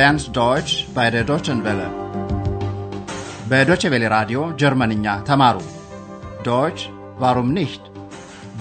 [0.00, 1.88] lernt Deutsch bei der Deutschen Welle.
[3.50, 5.56] በዶቼ ቬለ ራዲዮ ጀርመንኛ ተማሩ።
[6.46, 6.78] ዶች
[7.22, 7.84] ዋሩም ኒሽት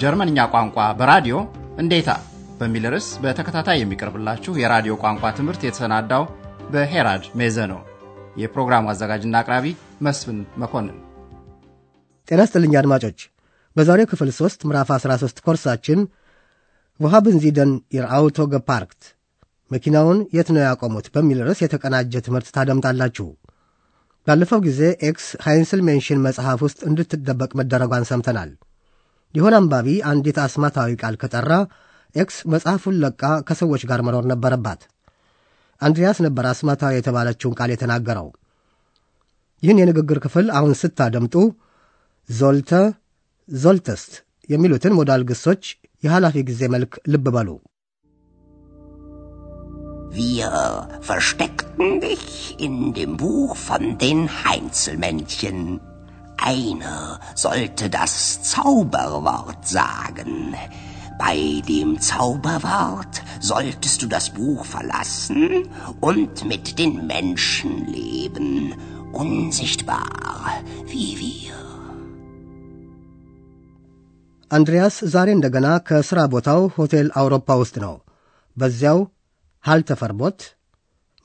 [0.01, 1.35] ጀርመንኛ ቋንቋ በራዲዮ
[1.83, 2.09] እንዴታ
[2.59, 6.25] በሚል ርዕስ በተከታታይ የሚቀርብላችሁ የራዲዮ ቋንቋ ትምህርት የተሰናዳው
[6.73, 7.79] በሄራድ ሜዘ ነው።
[8.41, 9.65] የፕሮግራሙ አዘጋጅና አቅራቢ
[10.07, 10.97] መስፍን መኮንን።
[12.27, 13.21] ጤና ይስጥልኝ አድማጮች።
[13.75, 16.01] በዛሬው ክፍል ሦስት ምዕራፍ 13 ኮርሳችን
[16.99, 18.05] ውሃብን ዚደን ኢር
[18.55, 19.01] ገፓርክት
[19.71, 23.27] መኪናውን የት ነው ያቆሙት በሚል ርዕስ የተቀናጀ ትምህርት ታደምጣላችሁ።
[24.27, 28.49] ባለፈው ጊዜ ኤክስ ሃይንስል ሜንሽን መጽሐፍ ውስጥ እንድትደበቅ መደረጓን ሰምተናል።
[29.33, 31.51] የሆነ አንባቢ አንዲት አስማታዊ ቃል ከጠራ
[32.15, 34.81] ኤክስ መጽሐፉን ለቃ ከሰዎች ጋር መኖር ነበረባት።
[35.81, 38.27] አንድሪያስ ነበር አስማታዊ የተባለችውን ቃል የተናገረው።
[39.63, 41.35] ይህን የንግግር ክፍል አሁን ስታደምጡ
[42.29, 42.71] ዞልተ፣
[43.49, 44.11] ዞልተስት
[44.49, 45.63] የሚሉትን ሞዳል ግሶች
[46.03, 47.49] የኃላፊ ጊዜ መልክ ልብ በሉ።
[50.10, 55.80] Wir versteckten dich in dem Buch von den Heinzelmännchen.
[56.36, 60.54] Einer sollte das Zauberwort sagen.
[61.18, 65.68] Bei dem Zauberwort solltest du das Buch verlassen
[66.00, 68.74] und mit den Menschen leben,
[69.12, 70.50] unsichtbar
[70.86, 71.52] wie wir.
[74.50, 77.94] አንድሪያስ ዛሬ እንደገና ከሥራ ቦታው ሆቴል አውሮፓ ውስጥ ነው።
[78.56, 78.98] በዚያው
[79.68, 80.40] ሀልተፈርቦት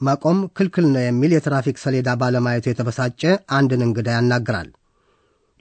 [0.02, 3.22] ማቆም ክልክል ነው የሚል የትራፊክ ሰሌዳ ባለማየቱ የተበሳጨ
[3.58, 4.70] አንድን እንግዳ ያናግራል።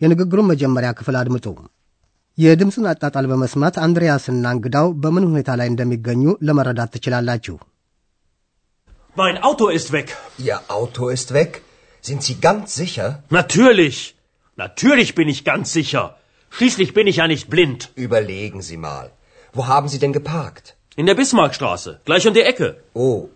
[0.00, 1.46] የንግግሩን መጀመሪያ ክፍል አድምጡ።
[2.38, 7.56] የድምፁን አጣጣል በመስማት አንድሪያስና እንግዳው በምን ሁኔታ ላይ እንደሚገኙ ለመረዳት ትችላላችሁ።
[9.16, 10.08] Mein Auto ist weg.
[10.38, 11.52] Ihr Auto ist weg?
[12.04, 13.06] Sind Sie ganz sicher?
[13.30, 13.96] Natürlich.
[14.58, 16.04] Natürlich bin ich ganz sicher.
[16.52, 17.80] Schließlich bin ich ja nicht blind.
[17.96, 19.06] Überlegen Sie mal.
[19.54, 20.66] Wo haben Sie denn geparkt?
[20.95, 22.83] In der Bismarckstraße, gleich um die Ecke.
[22.93, 23.29] Oh,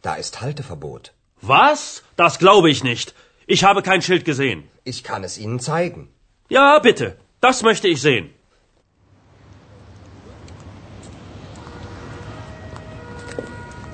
[0.00, 1.12] da ist Halteverbot.
[1.42, 2.02] Was?
[2.16, 3.14] Das glaube ich nicht.
[3.46, 4.64] Ich habe kein Schild gesehen.
[4.84, 6.08] Ich kann es Ihnen zeigen.
[6.48, 7.16] Ja, bitte.
[7.42, 8.30] Das möchte ich sehen.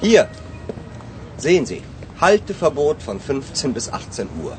[0.00, 0.28] Hier.
[1.36, 1.82] Sehen Sie.
[2.20, 4.56] Halteverbot von 15 bis 18 Uhr.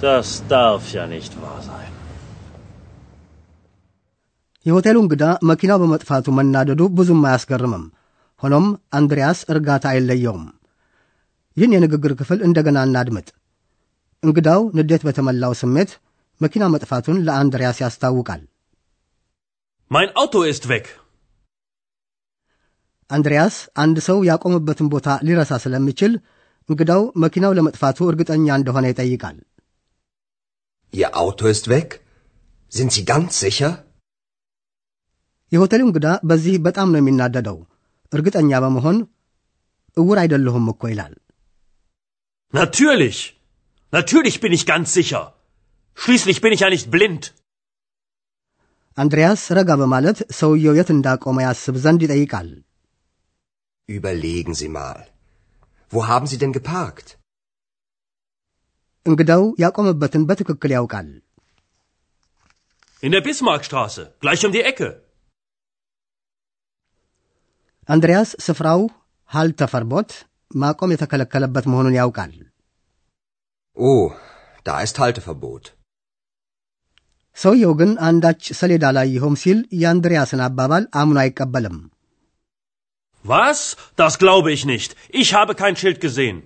[0.00, 2.03] Das darf ja nicht wahr sein.
[4.66, 7.84] የሆቴሉ እንግዳ መኪናው በመጥፋቱ መናደዱ ብዙም አያስገርምም።
[8.42, 8.66] ሆኖም
[8.98, 10.44] አንድሪያስ እርጋታ አይለየውም።
[11.56, 13.28] ይህን የንግግር ክፍል እንደገና እናድምጥ።
[14.22, 15.90] እንግዳው ንዴት በተሞላው ስሜት
[16.40, 18.42] መኪና መጥፋቱን ለአንድሪያስ ያስታውቃል።
[19.90, 20.84] Mein Auto ist weg.
[23.10, 26.12] አንድሪያስ አንድ ሰው ያቆመበትን ቦታ ሊረሳ ስለሚችል
[26.68, 29.36] እንግዳው መኪናው ለመጥፋቱ እርግጠኛ እንደሆነ ይጠይቃል።
[30.92, 31.88] Ihr Auto ist weg?
[32.72, 33.70] Sind Sie ganz sicher?
[35.52, 37.58] የሆቴሉ እንግዳ በዚህ በጣም ነው የሚናደደው።
[38.12, 38.96] እርግጠኛ በመሆን
[39.96, 41.14] እውር አይደለሁም እኮ ይላል።
[42.54, 43.18] Natürlich.
[43.92, 45.22] Natürlich bin ich ganz sicher.
[45.98, 47.24] Schließlich bin ich ja nicht blind.
[48.98, 52.48] አንድሪያስ ረጋ በማለት ሰውየው የት እንዳቆመ ያስብ ዘንድ ይጠይቃል።
[53.88, 55.00] Überlegen Sie mal.
[55.92, 57.08] Wo haben Sie denn geparkt?
[59.06, 61.08] እንግዳው ያቆመበትን በትክክል ያውቃል።
[63.02, 64.88] In der Bismarckstraße, gleich um die Ecke.
[67.88, 68.80] አንድሪያስ ስፍራው
[69.30, 70.10] ሀልተፈርቦት
[70.60, 72.32] ማቆም የተከለከለበት መሆኑን ያውቃል።
[73.76, 74.02] Oh,
[74.66, 75.64] da ist Halteverbot.
[77.36, 81.78] ሰውየው ግን አንዳች ሰሌዳ ላይ ይሆም ሲል የአንድሪያስን አባባል አምኖ አይቀበልም።
[83.24, 83.60] Was?
[83.98, 84.90] Das glaube ich nicht.
[85.14, 86.36] Ich habe kein Schild gesehen.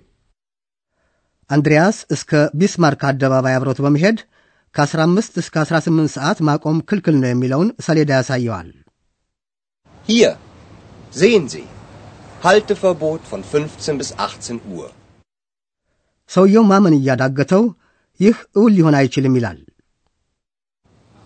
[1.49, 4.17] አንድሪያስ እስከ ቢስማርክ አደባባይ አብሮት በመሄድ
[4.75, 8.69] ከ15 እስከ 18 ሰዓት ማቆም ክልክል ነው የሚለውን ሰሌዳ ያሳየዋል።
[10.07, 10.33] Hier.
[11.13, 11.65] Sehen Sie.
[12.43, 14.87] Halteverbot von 15 bis 18 Uhr.
[16.29, 17.63] ሰውየው ማመን እያዳገተው
[18.19, 19.59] ይህ እውን ሊሆን አይችልም ይላል።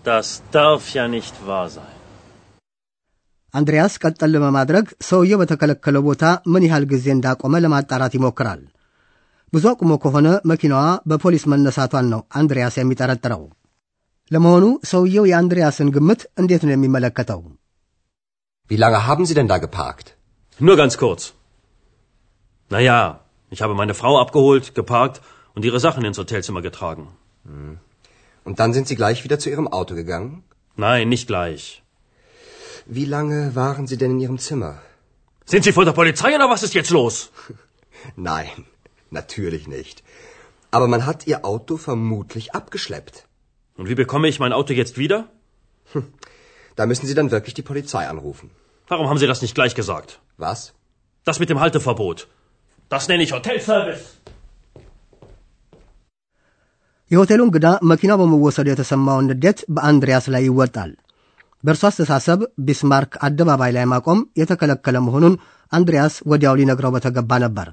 [0.04, 1.92] Das darf ja nicht wahr sein.
[3.54, 6.22] አንድሪያስ ቀጠል በማድረግ ሰውየው በተከለከለው ቦታ
[6.52, 8.62] ምን ያህል ጊዜ እንዳቆመ ለማጣራት ይሞክራል።
[9.52, 13.42] ብዙ አቁሞ ከሆነ መኪናዋ በፖሊስ መነሳቷን ነው አንድሪያስ የሚጠረጥረው።
[14.30, 17.40] ለመሆኑ ሰውየው የአንድሪያስን ግምት እንዴት ነው የሚመለከተው?
[18.66, 20.16] Wie lange haben Sie denn da geparkt?
[20.58, 21.34] Nur ganz kurz.
[22.70, 23.20] Naja,
[23.50, 25.20] ich habe meine Frau abgeholt, geparkt
[25.54, 27.08] und ihre Sachen ins Hotelzimmer getragen.
[28.44, 30.44] Und dann sind Sie gleich wieder zu Ihrem Auto gegangen?
[30.76, 31.82] Nein, nicht gleich.
[32.86, 34.80] Wie lange waren Sie denn in Ihrem Zimmer?
[35.44, 37.30] Sind Sie von der Polizei oder was ist jetzt los?
[38.16, 38.64] Nein,
[39.10, 40.02] natürlich nicht.
[40.70, 43.26] Aber man hat Ihr Auto vermutlich abgeschleppt.
[43.76, 45.28] Und wie bekomme ich mein Auto jetzt wieder?
[46.77, 48.47] Da müssen Sie dann wirklich die Polizei anrufen.
[48.89, 50.09] Warum haben Sie das nicht gleich gesagt?
[50.39, 50.59] Was?
[51.27, 52.19] Das mit dem Halteverbot.
[52.91, 54.05] Das nenne ich Hotelservice.
[57.11, 60.91] የሆቴሉ እንግዳ መኪናው በመወሰዱ የተሰማውን ንዴት በአንድሪያስ ላይ ይወጣል።
[61.63, 65.35] በእርሱ አስተሳሰብ ቢስማርክ አደባባይ ላይ ማቆም የተከለከለ መሆኑን
[65.71, 67.67] አንድሪያስ ወዲያው ሊነግረው በተገባ ነበር።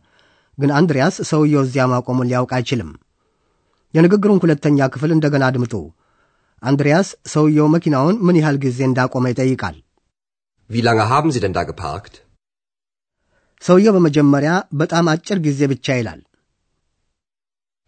[0.58, 2.90] ግን አንድሪያስ ሰውየው እዚያ ማቆሙን ሊያውቅ አይችልም።
[3.94, 5.74] የንግግሩን ሁለተኛ ክፍል እንደገና አድምጡ።
[6.62, 9.76] አንድሪያስ ሰውየው መኪናውን ምን ያህል ጊዜ እንዳቆመ ይጠይቃል።
[10.70, 12.14] Wie lange haben Sie denn da geparkt?
[13.62, 16.20] ሰውየው በመጀመሪያ በጣም አጭር ጊዜ ብቻ ይላል።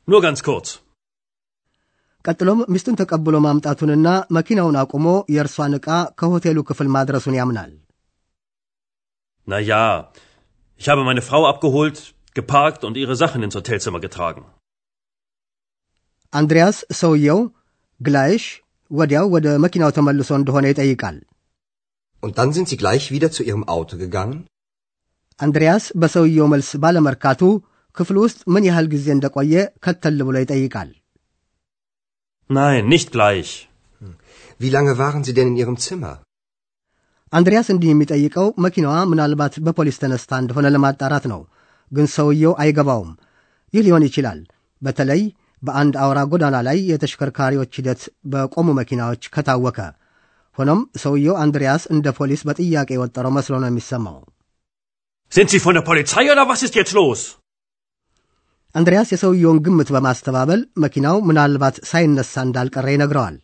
[0.08, 0.68] Nur ganz kurz.
[2.24, 5.88] ቀጥሎም ሚስቱን ተቀብሎ ማምጣቱንና መኪናውን አቁሞ የእርሷን ዕቃ
[6.20, 7.72] ከሆቴሉ ክፍል ማድረሱን ያምናል።
[9.48, 9.84] Na ja,
[10.80, 11.98] ich habe meine Frau abgeholt,
[12.36, 14.44] geparkt und ihre Sachen ins Hotelzimmer getragen.
[16.32, 17.38] አንድሪያስ ሰውየው
[18.00, 18.44] ግላይሽ
[18.90, 21.16] ወዲያው ወደ መኪናው ተመልሶ እንደሆነ ይጠይቃል።
[22.22, 24.38] Und dann sind Sie gleich wieder zu Ihrem Auto gegangen?
[25.40, 27.42] አንድሪያስ በሰውየው መልስ ባለመርካቱ
[27.96, 29.54] ክፍል ውስጥ ምን ያህል ጊዜ እንደቆየ
[29.84, 30.90] ከተል ብሎ ይጠይቃል።
[32.50, 33.50] Nein, nicht gleich.
[34.60, 36.14] Wie lange waren Sie denn in Ihrem Zimmer?
[37.32, 41.40] አንድሪያስ እንዲህ የሚጠይቀው መኪናዋ ምናልባት በፖሊስ ተነስታ እንደሆነ ለማጣራት ነው።
[41.92, 43.10] ግን ሰውየው አይገባውም።
[43.74, 44.38] ይህ ሊሆን ይችላል
[44.82, 45.22] በተለይ
[45.62, 48.02] በአንድ አውራ ጎዳና ላይ የተሽከርካሪዎች ሂደት
[48.32, 49.78] በቆሙ መኪናዎች ከታወከ።
[50.58, 54.18] ሆኖም ሰውየው አንድሪያስ እንደ ፖሊስ በጥያቄ የወጠረው መስሎ ነው የሚሰማው።
[55.32, 57.20] Sind Sie von der Polizei oder was ist jetzt los?
[58.74, 63.36] አንድሪያስ የሰውየውን ግምት በማስተባበል መኪናው ምናልባት ሳይነሳ እንዳልቀረ ይነግረዋል።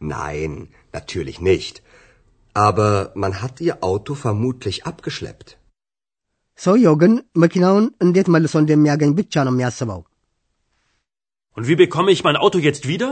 [0.00, 0.52] Nein,
[0.94, 1.76] natürlich nicht.
[2.56, 5.48] Aber man hat Ihr Auto vermutlich abgeschleppt.
[6.60, 7.12] ሰውየው ግን
[7.42, 10.00] መኪናውን እንዴት መልሶ እንደሚያገኝ ብቻ ነው የሚያስበው።
[11.56, 13.08] Und wie bekomme ich mein Auto jetzt wieder?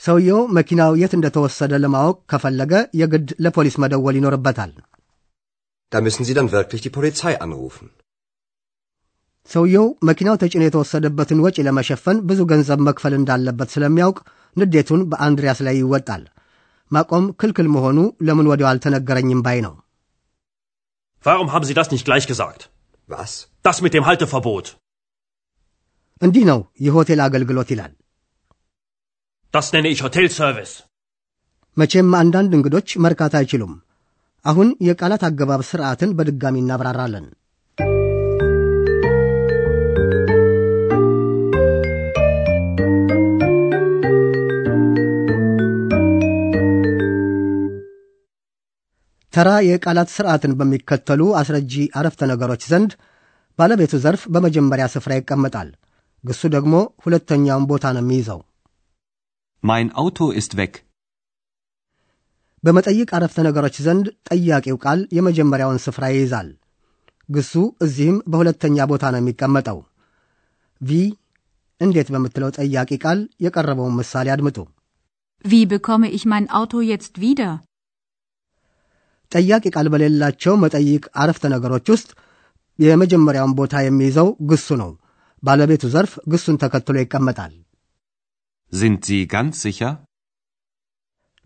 [0.00, 4.70] ሰውየው መኪናው የት እንደተወሰደ ለማወቅ ከፈለገ የግድ ለፖሊስ መደወል ይኖርበታል።
[5.92, 7.88] Da müssen Sie dann wirklich die Polizei anrufen.
[9.50, 14.18] ሰውየው መኪናው ተጭኖ የተወሰደበትን ወጪ ለመሸፈን ብዙ ገንዘብ መክፈል እንዳለበት ስለሚያውቅ
[14.56, 16.22] ንዴቱን በአንድሪያስ ላይ ይወጣል።
[16.90, 17.98] ማቆም ክልክል መሆኑ
[18.28, 19.74] ለምን ወዲያው አልተነገረኝም ባይ ነው።
[21.24, 22.62] Warum haben Sie das nicht gleich gesagt?
[23.10, 23.32] Was?
[23.66, 24.66] Das mit dem Halteverbot.
[26.21, 27.93] እንዲህ ነው የሆቴል አገልግሎት ይላል።
[29.53, 30.73] Das nenne ich Hotelservice.
[31.77, 33.73] መቼም አንዳንድ እንግዶች መርካት አይችሉም።
[34.45, 37.25] አሁን የቃላት አገባብ ስርዓትን በድጋሚ እናብራራለን።
[49.33, 52.91] ተራ የቃላት ስርዓትን በሚከተሉ አስረጂ አረፍተ ነገሮች ዘንድ
[53.59, 55.69] ባለቤቱ ዘርፍ በመጀመሪያ ስፍራ ይቀመጣል።
[56.23, 56.73] ግሱ ደግሞ
[57.05, 58.39] ሁለተኛውን ቦታ ነው የሚይዘው።
[59.63, 60.73] Mein Auto ist weg.
[62.63, 66.47] በመጠይቅ አረፍተ ነገሮች ዘንድ ጠያቂው ቃል የመጀመሪያውን ስፍራ ይይዛል።
[67.29, 67.53] ግሱ
[67.85, 69.79] እዚህም በሁለተኛ ቦታ ነው የሚቀመጠው።
[70.81, 70.99] ቪ
[71.81, 74.57] እንዴት በምትለው ጠያቂ ቃል የቀረበውን ምሳሌ አድምጡ።
[75.45, 77.49] Wie bekomme ich mein Auto jetzt wieder?
[79.31, 82.09] ጠያቂ ቃል በሌላቸው መጠይቅ አረፍተ ነገሮች ውስጥ
[82.79, 84.91] የመጀመሪያውን ቦታ የሚይዘው ግሱ ነው።
[85.43, 87.53] ባለቤቱ ዘርፍ ግሱን ተከትሎ ይቀመጣል።
[88.73, 89.91] Sind Sie ganz sicher?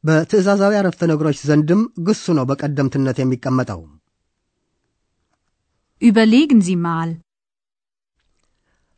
[0.03, 3.81] በትዕዛዛዊ አረፍተ ነገሮች ዘንድም ግሱ ነው በቀደምትነት የሚቀመጠው።
[6.01, 7.09] Überlegen Sie mal.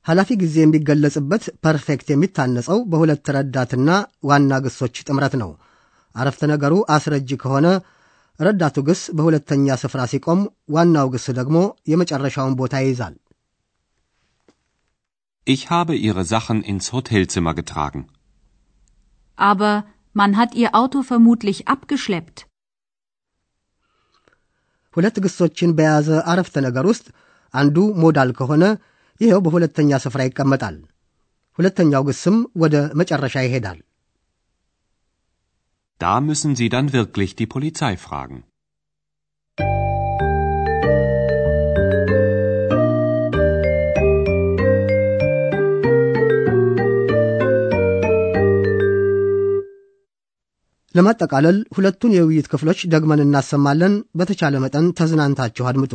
[0.06, 3.90] ኃላፊ ጊዜ የሚገለጽበት ፐርፌክት የሚታነጸው በሁለት ረዳትና
[4.30, 5.52] ዋና ግሶች ጥምረት ነው።
[6.16, 7.68] አረፍተ ነገሩ አስረጂ ከሆነ
[8.40, 10.40] ረዳቱ ግስ በሁለተኛ ስፍራ ሲቆም፣
[10.76, 11.58] ዋናው ግስ ደግሞ
[11.92, 13.14] የመጨረሻውን ቦታ ይይዛል።
[15.47, 18.03] Ich habe Ihre Sachen ins Hotelzimmer getragen.
[19.39, 19.73] Aber
[20.15, 22.39] man hat Ihr Auto vermutlich abgeschleppt.
[24.97, 27.07] ሁለት ግሶችን በያዘ አረፍተ ነገር ውስጥ
[27.55, 28.65] አንዱ ሞዳል ከሆነ
[29.21, 30.77] ይኸው በሁለተኛ ስፍራ ይቀመጣል።
[31.59, 33.79] ሁለተኛው ግስም ወደ መጨረሻ ይሄዳል።
[36.01, 38.39] Da müssen Sie dann wirklich die Polizei fragen.
[50.96, 55.94] ለማጠቃለል ሁለቱን የውይይት ክፍሎች ደግመን እናሰማለን። በተቻለ መጠን ተዝናንታችሁ አድምጡ።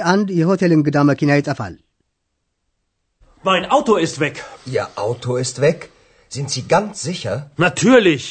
[0.00, 1.74] የአንድ የሆቴል እንግዳ መኪና ይጠፋል።
[3.48, 4.36] Mein Auto ist weg.
[4.74, 5.78] Ihr Auto ist weg?
[6.36, 7.34] Sind Sie ganz sicher?
[7.66, 8.24] Natürlich.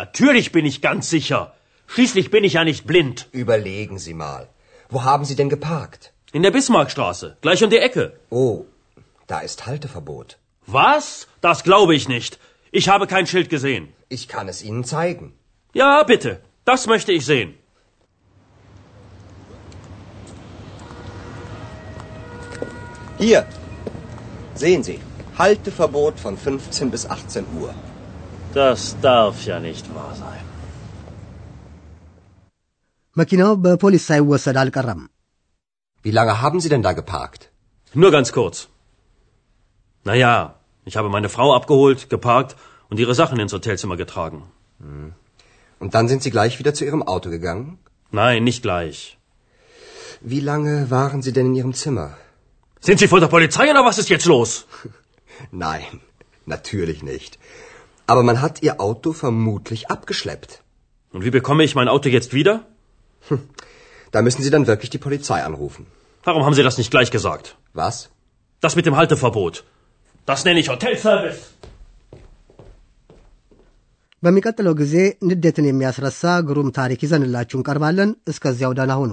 [0.00, 1.40] Natürlich bin ich ganz sicher.
[1.94, 3.18] Schließlich bin ich ja nicht blind.
[3.42, 4.42] Überlegen Sie mal.
[4.92, 6.02] Wo haben Sie denn geparkt?
[6.36, 8.04] In der Bismarckstraße, gleich um die Ecke.
[8.30, 8.56] Oh,
[9.26, 10.30] da ist Halteverbot.
[10.66, 11.06] Was?
[11.40, 12.32] Das glaube ich nicht.
[12.78, 13.84] Ich habe kein Schild gesehen.
[14.08, 15.26] Ich kann es Ihnen zeigen.
[15.82, 16.32] Ja, bitte.
[16.64, 17.50] Das möchte ich sehen.
[23.20, 23.46] Hier.
[24.54, 24.98] Sehen Sie.
[25.38, 27.74] Halteverbot von 15 bis 18 Uhr.
[28.54, 30.44] Das darf ja nicht wahr sein.
[33.20, 35.02] መኪናው በፖሊስ ሳይወሰድ አልቀረም።
[36.06, 37.42] Wie lange haben Sie denn da geparkt?
[38.00, 38.56] Nur ganz kurz.
[40.08, 40.32] Naja,
[40.88, 42.52] ich habe meine Frau abgeholt, geparkt
[42.90, 44.40] und ihre Sachen ins Hotelzimmer getragen.
[45.82, 47.78] Und dann sind Sie gleich wieder zu Ihrem Auto gegangen?
[48.20, 49.18] Nein, nicht gleich.
[50.32, 52.08] Wie lange waren Sie denn in Ihrem Zimmer?
[52.80, 54.50] Sind Sie von der Polizei oder was ist jetzt los?
[55.50, 56.00] Nein,
[56.46, 57.38] natürlich nicht.
[58.06, 60.62] Aber man hat Ihr Auto vermutlich abgeschleppt.
[61.12, 62.54] Und wie bekomme ich mein Auto jetzt wieder?
[64.12, 65.86] Da müssen Sie dann wirklich die Polizei anrufen.
[66.24, 67.56] Warum haben Sie das nicht gleich gesagt?
[67.72, 68.10] Was?
[68.62, 69.64] Das mit dem Halteverbot.
[70.26, 71.42] Das nenne ich Hotelservice.
[74.24, 74.94] በሚቀጥለው ጊዜ
[75.28, 79.12] ንዴትን የሚያስረሳ ግሩም ታሪክ ይዘንላችሁ እንቀርባለን። እስከዚያው ደህና ሁኑ።